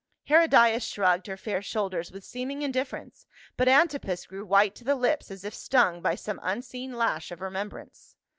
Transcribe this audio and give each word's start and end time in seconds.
Herodias 0.23 0.81
shrugged 0.83 1.27
her 1.27 1.37
fair 1.37 1.61
shoulders 1.61 2.11
with 2.11 2.23
seeming 2.23 2.63
indifference, 2.63 3.27
but 3.55 3.67
Antipas 3.67 4.25
grew 4.25 4.43
white 4.43 4.73
to 4.73 4.83
the 4.83 4.95
lips 4.95 5.29
as 5.29 5.43
if 5.43 5.53
stung 5.53 6.01
by 6.01 6.15
some 6.15 6.39
unseen 6.41 6.93
lash 6.97 7.29
of 7.29 7.39
remembrance. 7.39 8.15